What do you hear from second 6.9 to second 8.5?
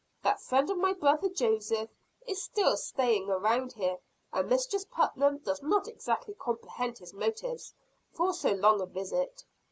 his motives for